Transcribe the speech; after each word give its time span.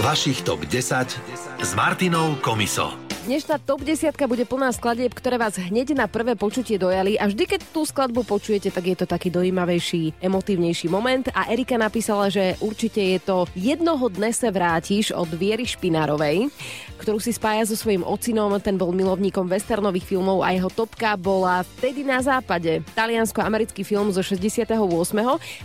Vašich 0.00 0.42
top 0.42 0.60
10 0.60 1.20
s 1.62 1.74
Martinou 1.74 2.34
Komiso. 2.34 3.05
Dnešná 3.26 3.58
top 3.58 3.82
10 3.82 4.14
bude 4.30 4.46
plná 4.46 4.70
skladieb, 4.70 5.10
ktoré 5.10 5.34
vás 5.34 5.58
hneď 5.58 5.98
na 5.98 6.06
prvé 6.06 6.38
počutie 6.38 6.78
dojali 6.78 7.18
a 7.18 7.26
vždy, 7.26 7.58
keď 7.58 7.60
tú 7.74 7.82
skladbu 7.82 8.22
počujete, 8.22 8.70
tak 8.70 8.86
je 8.86 9.02
to 9.02 9.02
taký 9.02 9.34
dojímavejší, 9.34 10.22
emotívnejší 10.22 10.86
moment 10.86 11.26
a 11.34 11.50
Erika 11.50 11.74
napísala, 11.74 12.30
že 12.30 12.54
určite 12.62 13.02
je 13.02 13.18
to 13.18 13.50
Jednoho 13.58 14.06
dne 14.14 14.30
sa 14.30 14.54
vrátiš 14.54 15.10
od 15.10 15.26
Viery 15.34 15.66
Špinárovej, 15.66 16.54
ktorú 17.02 17.18
si 17.18 17.34
spája 17.34 17.66
so 17.66 17.74
svojím 17.74 18.06
ocinom, 18.06 18.62
ten 18.62 18.78
bol 18.78 18.94
milovníkom 18.94 19.50
westernových 19.50 20.06
filmov 20.06 20.46
a 20.46 20.54
jeho 20.54 20.70
topka 20.70 21.18
bola 21.18 21.66
vtedy 21.66 22.06
na 22.06 22.22
západe. 22.22 22.86
Taliansko-americký 22.94 23.82
film 23.82 24.14
zo 24.14 24.22
68. 24.22 24.70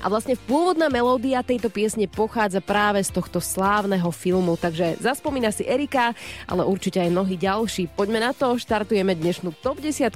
a 0.02 0.06
vlastne 0.10 0.34
pôvodná 0.50 0.90
melódia 0.90 1.46
tejto 1.46 1.70
piesne 1.70 2.10
pochádza 2.10 2.58
práve 2.58 3.06
z 3.06 3.14
tohto 3.14 3.38
slávneho 3.38 4.10
filmu, 4.10 4.58
takže 4.58 4.98
zaspomína 4.98 5.54
si 5.54 5.62
Erika, 5.70 6.18
ale 6.50 6.66
určite 6.66 6.98
aj 6.98 7.14
mnohí 7.14 7.38
ďalší 7.38 7.51
ďalší. 7.52 7.92
Poďme 7.92 8.24
na 8.24 8.32
to, 8.32 8.56
štartujeme 8.56 9.12
dnešnú 9.12 9.52
top 9.60 9.84
10. 9.84 10.16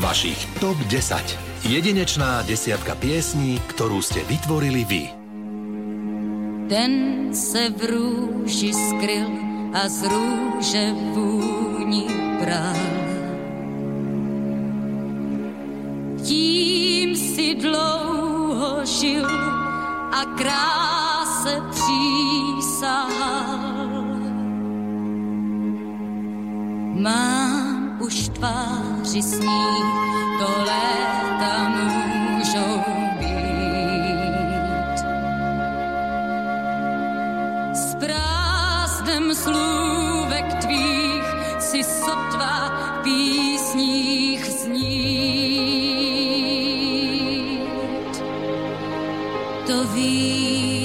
Vašich 0.00 0.40
top 0.56 0.78
10. 0.88 1.68
Jedinečná 1.68 2.40
desiatka 2.48 2.96
piesní, 2.96 3.60
ktorú 3.76 4.00
ste 4.00 4.24
vytvorili 4.24 4.82
vy. 4.88 5.04
Ten 6.72 6.92
se 7.36 7.68
v 7.76 7.80
rúži 7.92 8.72
skryl 8.72 9.28
a 9.76 9.84
z 9.84 10.08
rúže 10.08 10.84
vúni 11.12 12.08
bral. 12.40 12.80
Tím 16.24 17.12
si 17.12 17.52
dlouho 17.56 18.80
žil 18.84 19.28
a 20.08 20.24
kráse 21.38 21.62
přísahal. 21.70 23.58
Mám 26.94 27.96
už 28.00 28.28
tváři 28.28 29.22
s 29.22 29.38
to 30.38 30.48
léta 30.58 31.68
můžou 31.68 32.82
být. 33.18 34.98
S 37.74 37.94
prázdnem 37.94 39.34
slůvek 39.34 40.54
tvých 40.60 41.24
si 41.58 41.84
sotva 41.84 42.70
písních 43.02 44.48
to 49.68 49.84
víš, 49.84 50.77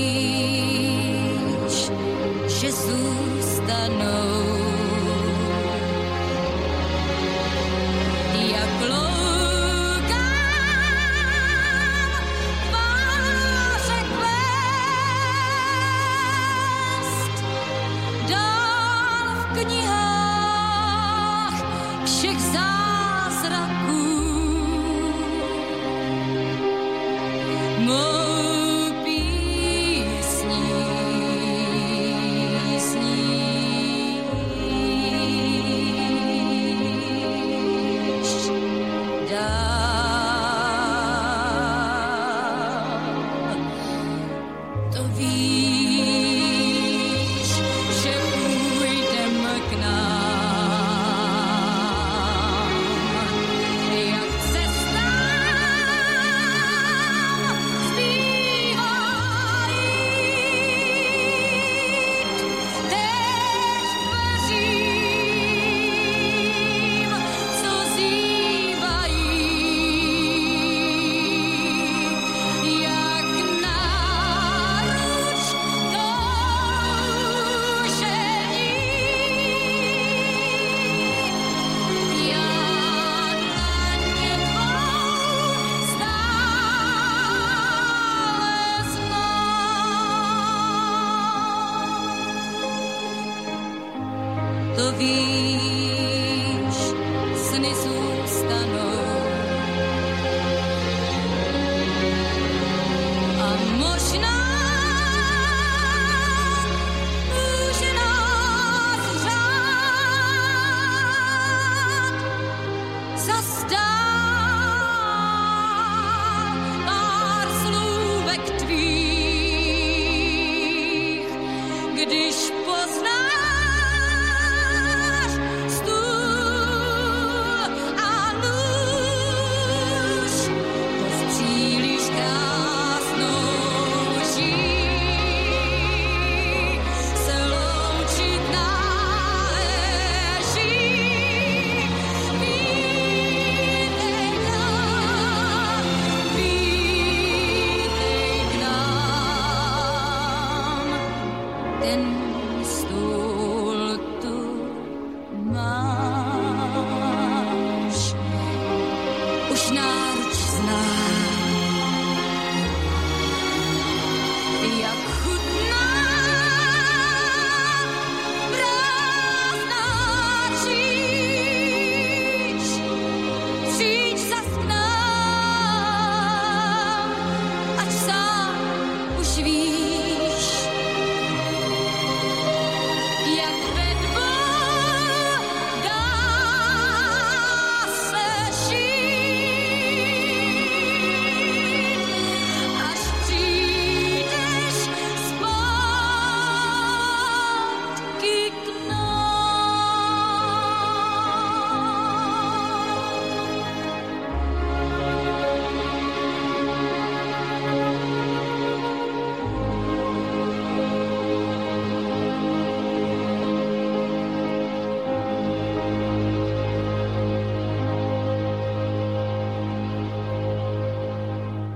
thee. 95.00 95.73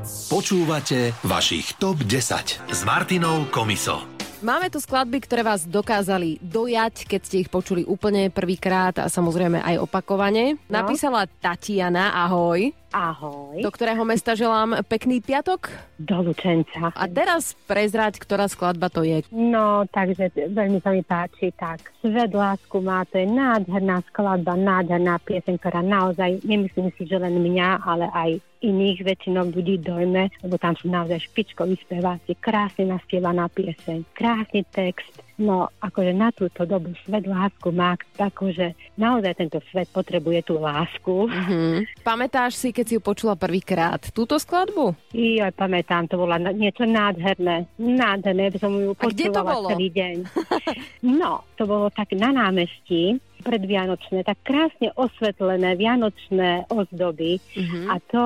Počúvate 0.07 1.11
vašich 1.27 1.75
TOP 1.83 1.99
10 2.07 2.71
s 2.71 2.79
Martinou 2.87 3.43
Komiso. 3.51 4.07
Máme 4.39 4.71
tu 4.71 4.79
skladby, 4.79 5.19
ktoré 5.19 5.43
vás 5.43 5.67
dokázali 5.67 6.39
dojať, 6.39 7.09
keď 7.09 7.21
ste 7.25 7.41
ich 7.43 7.49
počuli 7.51 7.83
úplne 7.83 8.31
prvýkrát 8.31 8.95
a 9.03 9.11
samozrejme 9.11 9.59
aj 9.59 9.83
opakovane. 9.83 10.55
No. 10.71 10.79
Napísala 10.79 11.27
Tatiana, 11.27 12.15
ahoj. 12.23 12.71
Ahoj. 12.95 13.59
Do 13.59 13.67
ktorého 13.67 13.99
mesta 14.07 14.31
želám 14.31 14.79
pekný 14.87 15.19
piatok? 15.19 15.67
Do 15.99 16.23
Lučenca. 16.23 16.95
A 16.95 17.03
teraz 17.11 17.51
prezrať, 17.67 18.15
ktorá 18.15 18.47
skladba 18.47 18.87
to 18.87 19.03
je. 19.03 19.27
No, 19.27 19.83
takže 19.91 20.31
veľmi 20.31 20.79
sa 20.79 20.95
mi 20.95 21.03
páči. 21.03 21.51
Tak, 21.51 21.91
Svet 21.99 22.31
lásku 22.31 22.79
má, 22.79 23.03
to 23.11 23.19
je 23.19 23.27
nádherná 23.27 23.99
skladba, 24.07 24.55
nádherná 24.55 25.19
pieseň, 25.19 25.59
ktorá 25.59 25.83
naozaj, 25.83 26.39
nemyslím 26.47 26.87
si, 26.95 27.03
že 27.03 27.19
len 27.19 27.35
mňa, 27.35 27.83
ale 27.83 28.07
aj 28.15 28.29
iných 28.63 29.03
väčšinou 29.03 29.51
ľudí 29.51 29.77
dojme, 29.83 30.31
lebo 30.41 30.55
tam 30.57 30.73
sú 30.79 30.87
naozaj 30.87 31.27
špičkoví 31.29 31.77
speváci, 31.83 32.39
krásne 32.39 32.89
naspievaná 32.89 33.51
pieseň, 33.51 34.07
krásny 34.15 34.65
text, 34.71 35.26
No, 35.37 35.69
akože 35.85 36.17
na 36.17 36.33
túto 36.33 36.65
dobu 36.65 36.97
svet 37.05 37.29
lásku 37.29 37.69
má, 37.69 37.93
akože 38.17 38.73
naozaj 38.97 39.37
tento 39.37 39.61
svet 39.69 39.85
potrebuje 39.93 40.49
tú 40.49 40.57
lásku. 40.57 41.29
Mm-hmm. 41.29 42.01
Pamätáš 42.01 42.57
si, 42.57 42.73
keď 42.73 42.85
si 42.89 42.93
ju 42.97 43.01
počula 43.05 43.37
prvýkrát, 43.37 44.01
túto 44.17 44.41
skladbu? 44.41 44.97
Ja 45.13 45.53
pamätám, 45.53 46.09
to 46.09 46.17
bola 46.17 46.41
niečo 46.41 46.89
nádherné. 46.89 47.69
Nádherné, 47.77 48.49
som 48.57 48.73
ju 48.81 48.97
počula 48.97 49.45
celý 49.77 49.93
deň. 49.93 50.15
no, 51.21 51.45
to 51.53 51.69
bolo 51.69 51.93
tak 51.93 52.17
na 52.17 52.33
námestí, 52.33 53.21
predvianočné, 53.45 54.25
tak 54.25 54.41
krásne 54.41 54.89
osvetlené 54.97 55.77
vianočné 55.77 56.65
ozdoby 56.73 57.37
mm-hmm. 57.37 57.85
a 57.87 57.95
to 58.09 58.23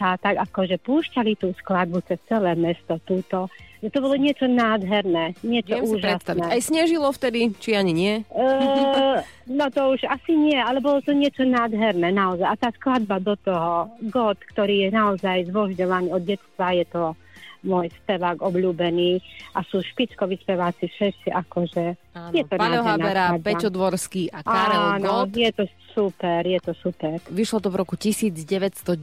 sa 0.00 0.16
tak 0.16 0.40
akože 0.40 0.80
púšťali 0.80 1.36
tú 1.36 1.52
skladbu 1.60 2.00
cez 2.08 2.16
celé 2.24 2.56
mesto 2.56 2.96
túto 3.04 3.52
to 3.88 3.98
bolo 4.04 4.12
niečo 4.20 4.44
nádherné, 4.44 5.32
niečo 5.40 5.80
Viem 5.80 5.88
úžasné. 5.88 6.44
Aj 6.44 6.60
snežilo 6.60 7.08
vtedy, 7.16 7.48
či 7.56 7.72
ani 7.72 7.96
nie? 7.96 8.14
Uh, 8.28 9.24
no 9.48 9.72
to 9.72 9.96
už 9.96 10.04
asi 10.04 10.36
nie, 10.36 10.60
ale 10.60 10.84
bolo 10.84 11.00
to 11.00 11.16
niečo 11.16 11.48
nádherné 11.48 12.12
naozaj. 12.12 12.44
A 12.44 12.60
tá 12.60 12.68
skladba 12.76 13.16
do 13.16 13.32
toho, 13.40 13.88
God, 14.12 14.36
ktorý 14.52 14.84
je 14.84 14.90
naozaj 14.92 15.48
zvožďovaný 15.48 16.12
od 16.12 16.22
detstva, 16.28 16.76
je 16.76 16.84
to 16.92 17.16
môj 17.64 17.92
spevák 18.04 18.40
obľúbený 18.40 19.20
a 19.56 19.60
sú 19.64 19.84
špičkoví 19.84 20.40
speváci 20.40 20.88
všetci, 20.88 21.28
akože 21.32 22.09
Áno, 22.10 22.34
je 22.34 22.42
to 22.42 22.54
Paľo 22.58 22.82
Habera, 22.82 23.38
Pečo 23.38 23.70
Dvorský 23.70 24.34
a 24.34 24.42
Karel 24.42 24.98
Áno, 24.98 25.30
God. 25.30 25.30
je 25.30 25.50
to 25.54 25.64
super, 25.94 26.42
je 26.46 26.58
to 26.62 26.72
super. 26.78 27.18
Vyšlo 27.30 27.58
to 27.62 27.68
v 27.70 27.76
roku 27.82 27.94
1996 27.98 28.94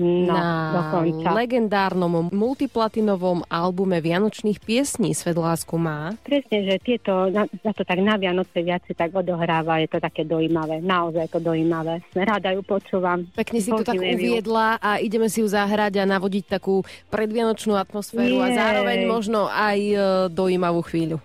no, 0.00 0.32
na 0.32 0.44
dokonca. 0.76 1.28
legendárnom 1.32 2.28
multiplatinovom 2.32 3.44
albume 3.48 4.00
Vianočných 4.00 4.60
piesní 4.60 5.16
Svet 5.16 5.36
lásku 5.36 5.76
má. 5.80 6.12
Presne, 6.24 6.68
že 6.68 6.74
tieto, 6.80 7.32
na, 7.32 7.48
na 7.48 7.72
to 7.72 7.82
tak 7.84 8.00
na 8.00 8.16
Vianoce 8.20 8.60
viac 8.60 8.84
tak 8.88 9.12
odohráva, 9.12 9.80
je 9.84 9.88
to 9.92 9.98
také 10.00 10.24
dojímavé, 10.24 10.80
naozaj 10.80 11.28
to 11.32 11.40
dojímavé. 11.40 12.00
Rada 12.16 12.52
ju 12.52 12.64
počúvam. 12.64 13.28
Pekne 13.36 13.58
si 13.60 13.68
to 13.72 13.84
tak 13.84 14.00
uviedla 14.00 14.80
a 14.80 15.00
ideme 15.00 15.28
si 15.28 15.40
ju 15.44 15.48
zahrať 15.48 16.00
a 16.00 16.04
navodiť 16.08 16.44
takú 16.48 16.84
predvianočnú 17.12 17.76
atmosféru 17.76 18.40
Nie. 18.40 18.44
a 18.44 18.48
zároveň 18.56 18.98
možno 19.04 19.48
aj 19.52 19.78
e, 19.80 19.96
dojímavú 20.32 20.80
chvíľu. 20.84 21.20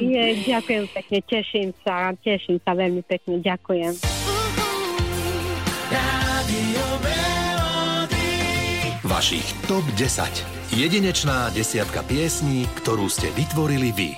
Nie, 0.00 0.38
ďakujem 0.42 0.84
pekne, 0.92 1.18
teším 1.26 1.68
sa, 1.82 2.14
teším 2.20 2.58
sa 2.62 2.72
veľmi 2.76 3.02
pekne, 3.06 3.40
ďakujem. 3.40 3.92
Vašich 9.02 9.44
TOP 9.68 9.84
10. 9.94 10.72
Jedinečná 10.72 11.52
desiatka 11.52 12.00
piesní, 12.02 12.64
ktorú 12.80 13.12
ste 13.12 13.28
vytvorili 13.36 13.92
vy. 13.92 14.10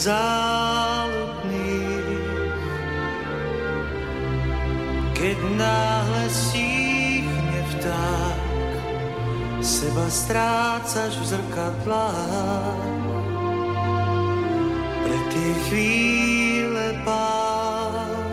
Záludných. 0.00 1.60
Keď 5.12 5.36
náhle 5.60 6.24
stíchne 6.32 7.60
vták, 7.76 8.40
seba 9.60 10.08
strácaš 10.08 11.20
v 11.20 11.24
zrkadlách. 11.36 12.96
Pre 15.04 15.18
tie 15.36 15.52
chvíle 15.68 16.96
pán 17.04 18.24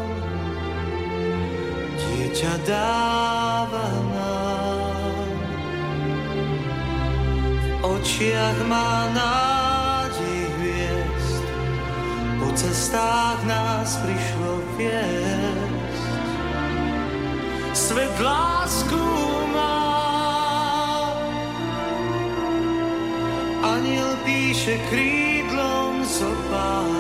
dieťa 2.00 2.54
dáva 2.64 3.92
nám. 4.16 5.36
V 7.60 7.84
očiach 7.84 8.60
má 8.72 9.12
nám 9.12 9.48
cestách 12.58 13.40
nás 13.46 14.02
prišlo 14.02 14.66
viesť. 14.82 16.02
Svet 17.78 18.16
lásku 18.18 18.98
má. 19.54 19.86
Aniel 23.62 24.18
píše 24.26 24.82
krídlom 24.90 26.02
zo 26.02 26.34
pár 26.50 26.98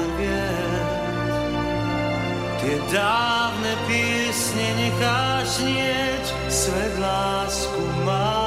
Tie 2.68 2.84
dávne 2.92 3.74
piesne 3.88 4.68
necháš 4.76 5.64
nieť, 5.64 6.26
svet 6.52 6.94
lásku 7.00 7.80
má. 8.04 8.47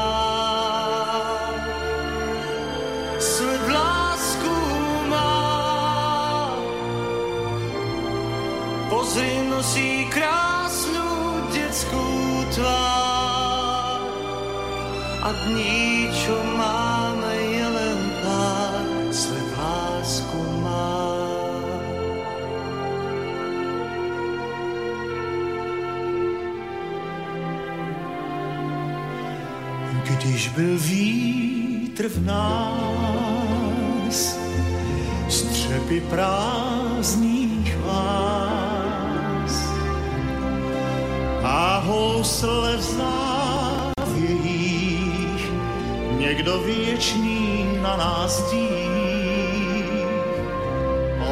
Pozri 9.10 9.42
nosí 9.50 10.06
krásnu 10.06 11.42
detskú 11.50 12.06
tvár 12.54 14.06
a 15.26 15.34
dní, 15.34 16.06
čo 16.14 16.38
máme, 16.54 17.34
je 17.34 17.66
len 17.74 17.98
pár, 18.22 18.86
svet 19.10 19.50
lásku 19.58 20.38
má. 20.62 20.94
Když 30.06 30.54
byl 30.54 30.78
vítr 30.78 32.14
v 32.14 32.18
nás, 32.30 34.38
střepy 35.26 35.98
prázdných 36.06 37.39
housle 41.90 42.76
v 42.76 42.82
závějích 44.02 44.50
někdo 46.18 46.58
věčný 46.58 47.66
na 47.82 47.96
nás 47.96 48.50
dí. 48.50 48.68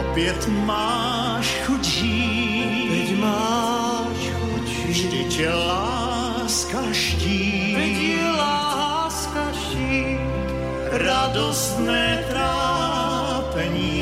Opět 0.01 0.49
máš 0.49 1.55
chuť 1.67 1.85
žít, 1.85 3.19
máš 3.21 4.19
chuť 4.19 4.67
žít. 4.67 4.89
Vždy 4.89 5.25
tě 5.25 5.51
láska 5.51 6.83
štít, 6.93 7.79
láska 8.39 9.53
štít. 9.53 10.19
Radostné 10.91 12.25
trápení, 12.31 13.93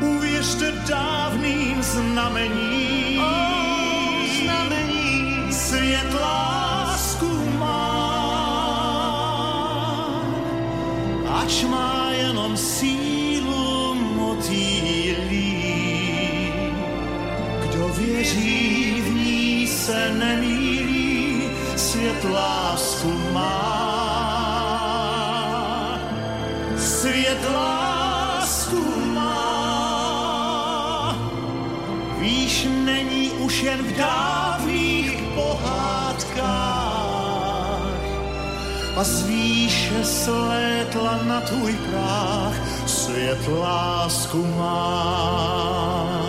uvěřte 0.00 0.72
dávným 0.88 1.82
znamením 1.82 3.49
svět 6.00 6.20
lásku 6.20 7.28
má, 7.58 7.92
ač 11.28 11.64
má 11.64 12.10
jenom 12.12 12.56
sílu 12.56 13.94
motýlí. 14.16 15.60
Kdo 17.62 17.88
věří 17.88 19.02
v 19.04 19.08
se 19.68 20.14
nemýlí, 20.18 21.50
svět 21.76 22.24
lásku 22.24 23.12
má. 23.32 23.80
Svět 26.76 27.44
víš, 32.18 32.68
není 32.84 33.30
už 33.30 33.62
jen 33.62 33.82
v 33.82 33.96
dávných 33.96 34.49
A 39.00 39.04
z 39.04 39.22
výše 39.22 40.04
slétla 40.04 41.24
na 41.24 41.40
tvůj 41.40 41.72
práh 41.72 42.56
svět 42.86 43.48
lásku 43.48 44.46
má. 44.60 46.20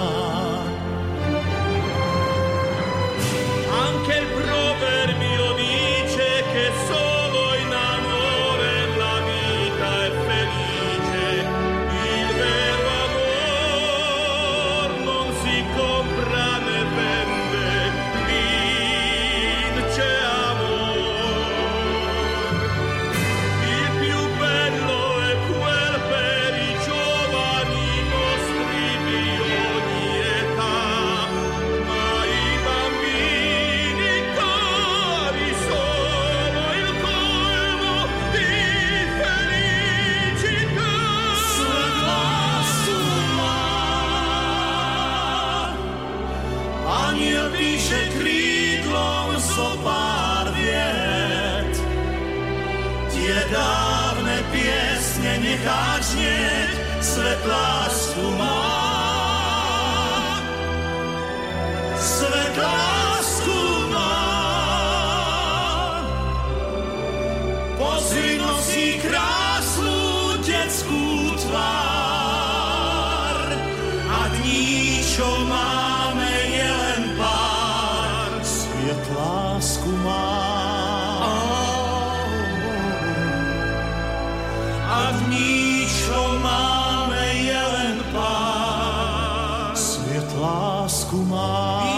Lásku 91.11 91.90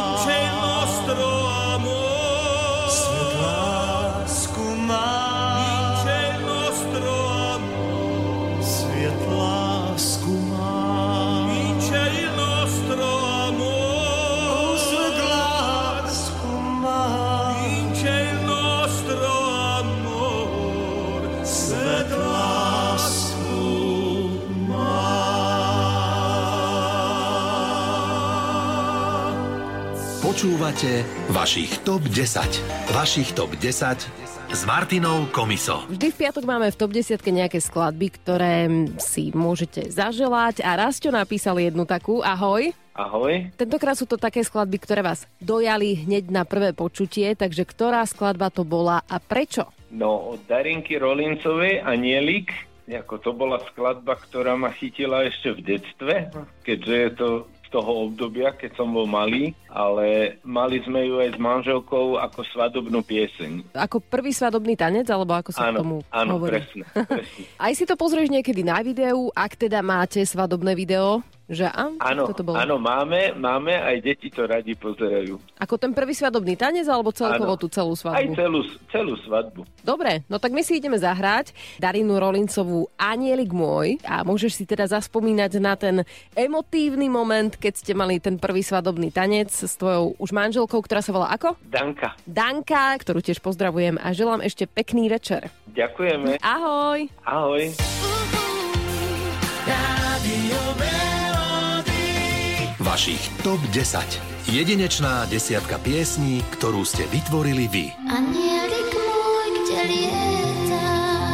Počúvate 30.63 31.03
vašich 31.35 31.83
TOP 31.83 32.07
10. 32.07 32.95
Vašich 32.95 33.35
TOP 33.35 33.51
10 33.59 33.99
s 34.47 34.61
Martinou 34.63 35.27
Komiso. 35.27 35.83
Vždy 35.91 36.07
v 36.07 36.15
piatok 36.15 36.47
máme 36.47 36.71
v 36.71 36.79
top 36.79 36.95
10 36.95 37.19
nejaké 37.19 37.59
skladby, 37.59 38.07
ktoré 38.15 38.71
si 38.95 39.35
môžete 39.35 39.91
zaželať 39.91 40.63
a 40.63 40.79
Rasťo 40.79 41.11
napísal 41.11 41.59
jednu 41.59 41.83
takú. 41.83 42.23
Ahoj. 42.23 42.71
Ahoj. 42.95 43.51
Tentokrát 43.59 43.99
sú 43.99 44.07
to 44.07 44.15
také 44.15 44.39
skladby, 44.39 44.79
ktoré 44.79 45.03
vás 45.03 45.27
dojali 45.43 46.07
hneď 46.07 46.31
na 46.31 46.47
prvé 46.47 46.71
počutie, 46.71 47.35
takže 47.35 47.67
ktorá 47.67 48.07
skladba 48.07 48.47
to 48.47 48.63
bola 48.63 49.03
a 49.03 49.19
prečo? 49.19 49.67
No, 49.91 50.31
od 50.31 50.47
Darinky 50.47 50.95
Rolincovej 50.95 51.83
Anielik, 51.83 52.55
ako 52.87 53.19
to 53.19 53.35
bola 53.35 53.59
skladba, 53.67 54.15
ktorá 54.15 54.55
ma 54.55 54.71
chytila 54.71 55.27
ešte 55.27 55.59
v 55.59 55.75
detstve, 55.75 56.31
keďže 56.63 56.95
je 56.95 57.11
to 57.19 57.27
toho 57.73 58.13
obdobia, 58.13 58.53
keď 58.53 58.77
som 58.77 58.93
bol 58.93 59.09
malý, 59.09 59.57
ale 59.65 60.37
mali 60.45 60.77
sme 60.85 61.09
ju 61.09 61.17
aj 61.17 61.33
s 61.33 61.39
manželkou 61.41 62.21
ako 62.21 62.45
svadobnú 62.53 63.01
pieseň. 63.01 63.73
Ako 63.73 63.97
prvý 63.97 64.29
svadobný 64.29 64.77
tanec, 64.77 65.09
alebo 65.09 65.33
ako 65.33 65.49
sa 65.49 65.73
k 65.73 65.81
tomu 65.81 66.05
Áno, 66.13 66.13
áno, 66.13 66.31
hovorí? 66.37 66.61
presne, 66.61 66.85
presne. 67.09 67.43
Aj 67.65 67.73
si 67.73 67.89
to 67.89 67.97
pozrieš 67.97 68.29
niekedy 68.29 68.61
na 68.61 68.77
videu, 68.85 69.33
ak 69.33 69.57
teda 69.57 69.81
máte 69.81 70.21
svadobné 70.21 70.77
video, 70.77 71.25
že 71.45 71.67
á, 71.67 71.91
Áno, 71.99 72.23
toto 72.25 72.41
bolo. 72.41 72.55
áno, 72.55 72.75
máme, 72.75 73.33
máme, 73.33 73.75
aj 73.75 73.99
deti 73.99 74.27
to 74.27 74.43
radi 74.43 74.73
pozerajú. 74.73 75.35
Ako 75.57 75.75
ten 75.75 75.91
prvý 75.91 76.11
svadobný 76.11 76.55
tanec, 76.55 76.87
alebo 76.87 77.11
celkovo 77.11 77.53
Áno. 77.53 77.59
tú 77.59 77.67
celú 77.67 77.93
Aj 77.93 77.99
svadbu? 77.99 78.31
celú, 78.33 78.59
celú 78.89 79.13
svadbu. 79.19 79.61
Dobre, 79.79 80.23
no 80.25 80.37
tak 80.37 80.49
my 80.49 80.59
si 80.59 80.77
ideme 80.77 80.95
zahrať 80.95 81.51
Darinu 81.77 82.15
Rolincovú 82.15 82.87
Anielik 82.95 83.51
môj 83.51 83.99
a 84.01 84.23
môžeš 84.23 84.51
si 84.55 84.63
teda 84.63 84.87
zaspomínať 84.87 85.51
na 85.57 85.73
ten 85.73 85.95
emotívny 86.33 87.07
moment, 87.07 87.53
keď 87.53 87.73
ste 87.75 87.91
mali 87.91 88.17
ten 88.17 88.35
prvý 88.35 88.59
svadobný 88.59 89.09
tanec 89.09 89.51
s 89.51 89.75
tvojou 89.75 90.15
už 90.17 90.29
manželkou, 90.31 90.79
ktorá 90.79 90.99
sa 90.99 91.11
volá 91.11 91.27
ako? 91.29 91.59
Danka, 91.61 92.15
Danka, 92.23 92.95
ktorú 92.97 93.19
tiež 93.19 93.39
pozdravujem 93.39 93.99
a 93.99 94.11
želám 94.11 94.39
ešte 94.39 94.63
pekný 94.63 95.07
večer. 95.07 95.51
ďakujeme. 95.69 96.39
Ahoj! 96.39 97.07
Ahoj. 97.23 98.42
Vašich 102.93 103.41
TOP 103.41 103.57
10. 103.73 104.53
Jedinečná 104.53 105.25
desiatka 105.25 105.81
piesní, 105.81 106.45
ktorú 106.53 106.85
ste 106.85 107.09
vytvorili 107.09 107.65
vy. 107.65 107.89
Anielik 108.05 108.93
môj, 108.93 109.47
kde 109.65 109.79
lietáš, 109.89 111.33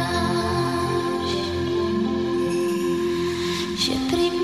že 3.76 3.92
pri 4.08 4.39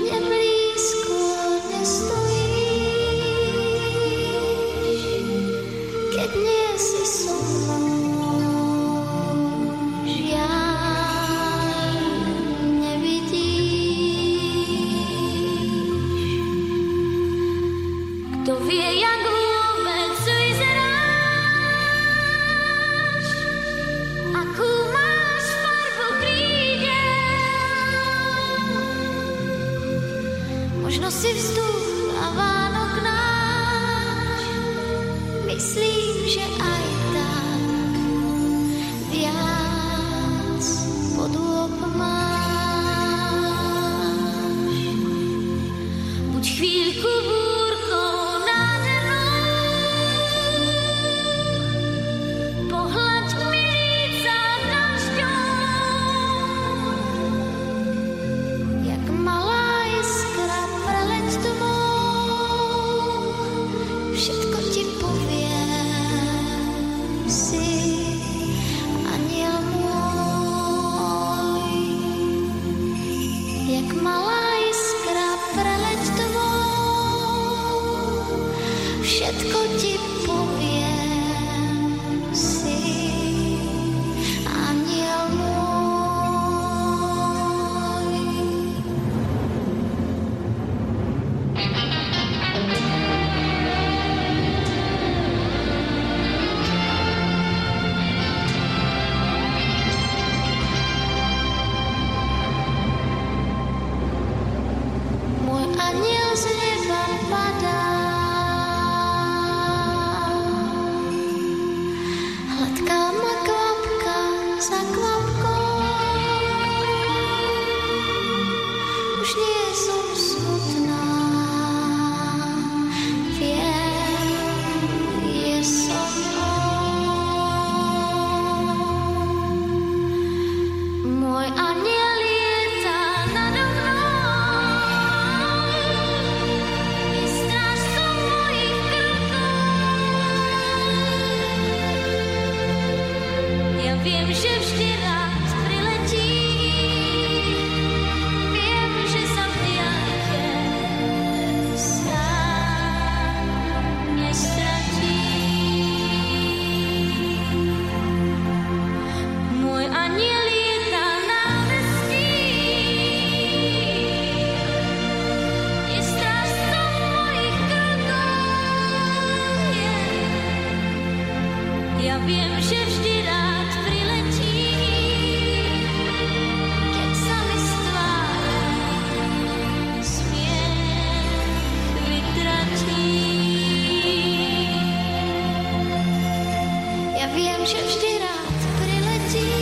viem, 187.37 187.61
že 187.61 187.77
vždy 187.77 188.11
rád 188.17 188.59
priletí, 188.81 189.53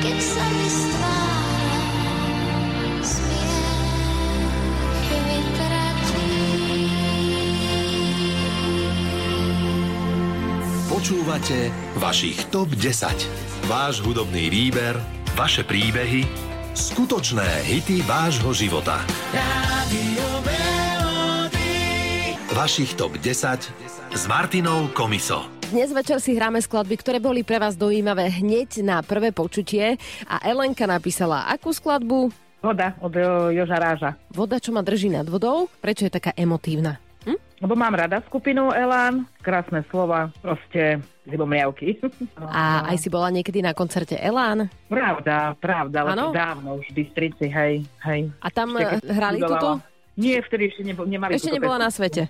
keď 0.00 0.18
sa 0.24 0.44
mi 0.56 0.68
z 0.72 0.80
tváre 0.88 1.84
smiech 3.04 3.60
vytratí. 5.28 6.32
Počúvate 10.88 11.58
vašich 12.00 12.48
TOP 12.48 12.72
10. 12.72 13.68
Váš 13.68 14.00
hudobný 14.00 14.48
výber, 14.48 14.96
vaše 15.36 15.60
príbehy, 15.60 16.24
skutočné 16.72 17.68
hity 17.68 18.00
vášho 18.08 18.56
života. 18.56 18.96
Vašich 22.52 22.96
TOP 22.96 23.20
10 23.20 23.81
s 24.12 24.28
Martinou 24.28 24.92
Komiso. 24.92 25.48
Dnes 25.72 25.88
večer 25.88 26.20
si 26.20 26.36
hráme 26.36 26.60
skladby, 26.60 27.00
ktoré 27.00 27.16
boli 27.16 27.40
pre 27.40 27.56
vás 27.56 27.80
dojímavé 27.80 28.28
hneď 28.28 28.84
na 28.84 29.00
prvé 29.00 29.32
počutie 29.32 29.96
a 30.28 30.36
Elenka 30.44 30.84
napísala 30.84 31.48
akú 31.48 31.72
skladbu? 31.72 32.28
Voda 32.60 32.92
od 33.00 33.16
e, 33.16 33.24
Joža 33.56 33.80
Ráža. 33.80 34.10
Voda, 34.28 34.60
čo 34.60 34.68
ma 34.76 34.84
drží 34.84 35.08
nad 35.08 35.24
vodou? 35.24 35.64
Prečo 35.80 36.04
je 36.04 36.12
taká 36.12 36.36
emotívna? 36.36 37.00
Hm? 37.24 37.40
Lebo 37.64 37.72
mám 37.72 37.96
rada 37.96 38.20
skupinu 38.28 38.68
Elán, 38.76 39.24
krásne 39.40 39.80
slova, 39.88 40.28
proste 40.44 41.00
zibomriavky. 41.24 41.96
A 42.36 42.92
aj 42.92 43.00
si 43.00 43.08
bola 43.08 43.32
niekedy 43.32 43.64
na 43.64 43.72
koncerte 43.72 44.20
Elán? 44.20 44.68
Pravda, 44.92 45.56
pravda, 45.56 46.04
ale 46.04 46.36
dávno 46.36 46.84
už 46.84 46.92
v 46.92 47.00
Bystrici, 47.00 47.48
hej, 47.48 47.88
hej. 48.04 48.28
A 48.44 48.52
tam 48.52 48.76
hrali 49.08 49.40
túto? 49.40 49.80
Nie, 50.12 50.44
vtedy 50.44 50.68
ešte 50.68 50.82
nebo, 50.84 51.08
nemali 51.08 51.40
Ešte 51.40 51.56
nebola 51.56 51.80
na 51.80 51.88
pesničku. 51.88 51.98
svete. 51.98 52.22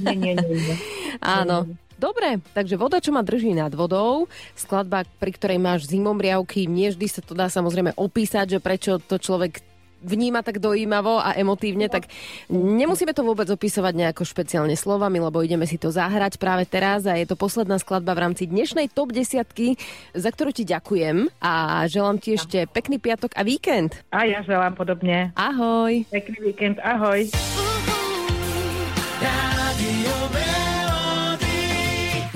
Nie, 0.00 0.16
nie, 0.16 0.32
nie. 0.36 0.56
nie. 0.56 0.76
Áno. 1.20 1.68
Dobre, 1.96 2.44
takže 2.52 2.76
voda, 2.76 3.00
čo 3.00 3.08
ma 3.08 3.24
drží 3.24 3.56
nad 3.56 3.72
vodou, 3.72 4.28
skladba, 4.52 5.08
pri 5.16 5.32
ktorej 5.32 5.56
máš 5.56 5.88
zimomriavky, 5.88 6.68
nie 6.68 6.92
vždy 6.92 7.08
sa 7.08 7.24
to 7.24 7.32
dá 7.32 7.48
samozrejme 7.48 7.96
opísať, 7.96 8.56
že 8.56 8.58
prečo 8.60 9.00
to 9.00 9.16
človek 9.16 9.64
vníma 10.02 10.44
tak 10.44 10.60
dojímavo 10.60 11.18
a 11.20 11.34
emotívne, 11.36 11.88
tak 11.88 12.08
nemusíme 12.52 13.12
to 13.16 13.24
vôbec 13.24 13.48
opisovať 13.48 13.92
nejako 13.96 14.22
špeciálne 14.22 14.76
slovami, 14.76 15.18
lebo 15.20 15.40
ideme 15.40 15.64
si 15.64 15.80
to 15.80 15.88
zahrať 15.88 16.36
práve 16.36 16.68
teraz 16.68 17.08
a 17.08 17.16
je 17.16 17.26
to 17.26 17.36
posledná 17.38 17.80
skladba 17.80 18.12
v 18.12 18.22
rámci 18.28 18.44
dnešnej 18.48 18.92
top 18.92 19.12
desiatky, 19.12 19.80
za 20.12 20.30
ktorú 20.30 20.52
ti 20.52 20.68
ďakujem 20.68 21.28
a 21.40 21.84
želám 21.88 22.20
ti 22.20 22.36
ešte 22.36 22.68
pekný 22.70 23.00
piatok 23.00 23.34
a 23.34 23.42
víkend. 23.42 23.98
A 24.12 24.28
ja 24.28 24.40
želám 24.44 24.76
podobne. 24.76 25.32
Ahoj. 25.34 26.04
Pekný 26.12 26.52
víkend, 26.52 26.76
ahoj. 26.84 27.28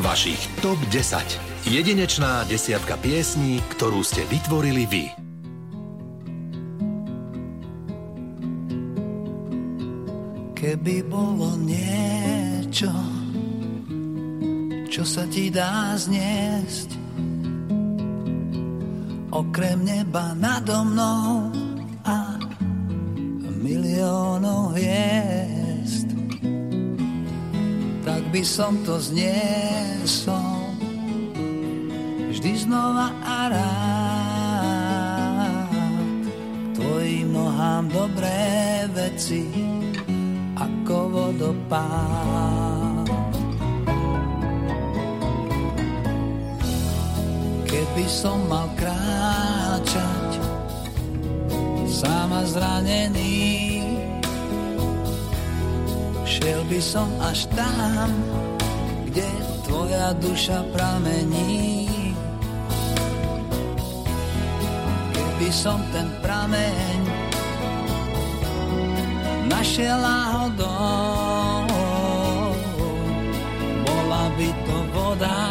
Vašich 0.01 0.41
TOP 0.65 0.81
10. 0.91 1.71
Jedinečná 1.71 2.49
desiatka 2.49 2.97
piesní, 2.99 3.61
ktorú 3.77 4.01
ste 4.01 4.25
vytvorili 4.27 4.89
vy. 4.89 5.30
Keby 10.71 11.03
bolo 11.11 11.59
niečo, 11.67 12.95
čo 14.87 15.03
sa 15.03 15.27
ti 15.27 15.51
dá 15.51 15.99
zniesť, 15.99 16.95
okrem 19.35 19.83
neba 19.83 20.31
nado 20.39 20.87
mnou 20.87 21.51
a 22.07 22.39
miliónov 23.59 24.79
hviezd, 24.79 26.07
tak 28.07 28.23
by 28.31 28.43
som 28.47 28.79
to 28.87 28.95
zniesol 29.03 30.71
vždy 32.31 32.63
znova 32.63 33.11
a 33.27 33.39
rád. 33.51 33.91
Tvojim 36.79 37.35
nohám 37.35 37.91
dobré 37.91 38.87
veci 38.95 39.51
ako 40.61 40.97
vodopád. 41.09 43.09
Keby 47.65 48.05
som 48.05 48.45
mal 48.45 48.69
kráčať 48.77 50.31
sám 51.89 52.29
a 52.33 52.43
zranený, 52.45 53.81
šiel 56.29 56.61
by 56.69 56.81
som 56.81 57.09
až 57.25 57.49
tam, 57.57 58.09
kde 59.09 59.27
tvoja 59.65 60.13
duša 60.21 60.61
pramení. 60.71 61.89
Keby 65.13 65.49
som 65.51 65.81
ten 65.91 66.07
prameň 66.21 67.10
našiel 69.51 69.99
náhodou. 69.99 71.67
Bola 73.83 74.31
by 74.39 74.49
to 74.63 74.77
voda, 74.95 75.51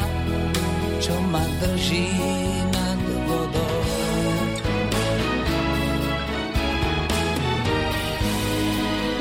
čo 1.04 1.16
ma 1.28 1.44
drží 1.60 2.08
nad 2.72 3.00
vodou. 3.28 3.84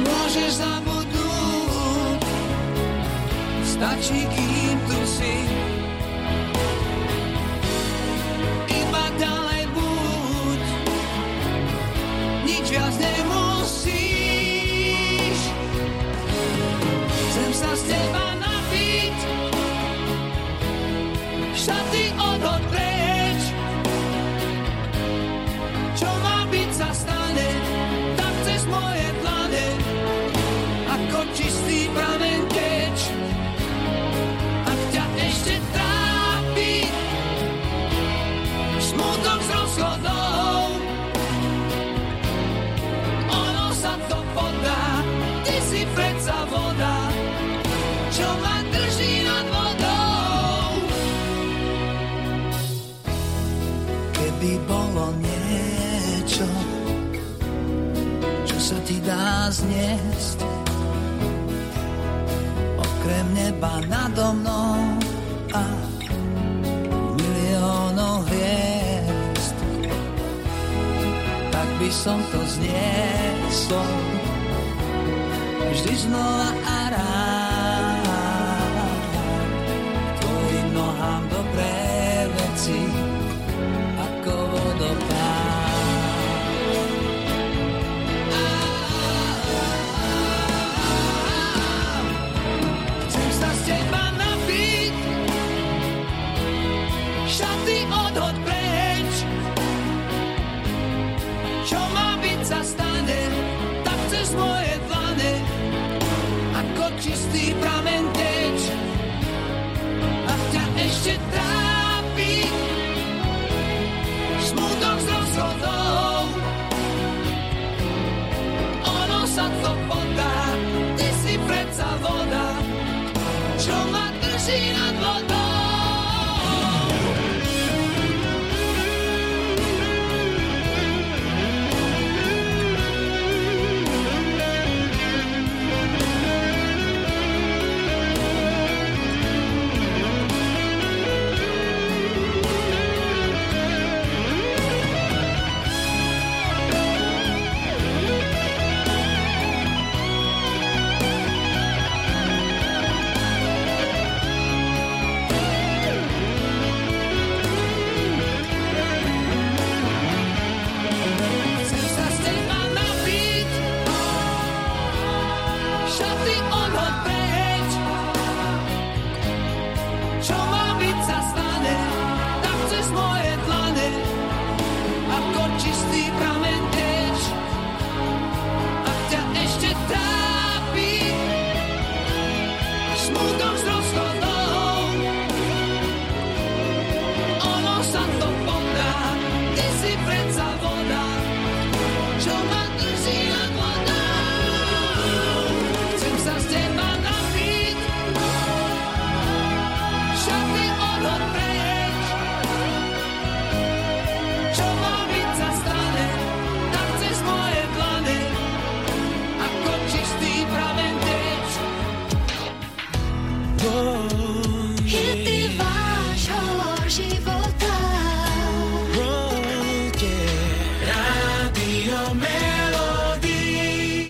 Môžeš 0.07 0.51
zabudnúť, 0.63 2.23
stačí, 3.67 4.23
kým 4.31 4.79
tu 4.87 4.99
si. 5.03 5.78
zniesť 59.49 60.45
okrem 62.77 63.27
neba 63.33 63.81
nado 63.89 64.37
mnou 64.37 64.77
a 65.57 65.65
miliónov 67.17 68.29
hviezd. 68.29 69.57
Tak 71.49 71.69
by 71.81 71.89
som 71.89 72.21
to 72.29 72.41
zniesol. 72.45 73.93
Vždy 75.73 75.95
znova 75.97 76.53
a 76.69 76.78